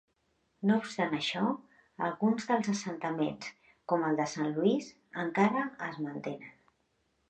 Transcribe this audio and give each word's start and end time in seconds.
No 0.69 0.77
obstant 0.83 1.13
això, 1.17 1.43
alguns 2.07 2.49
dels 2.53 2.71
assentaments, 2.75 3.53
com 3.95 4.09
el 4.11 4.21
de 4.23 4.29
Saint 4.35 4.53
Louis, 4.59 4.93
encara 5.29 5.71
es 5.93 6.05
mantenen. 6.11 6.57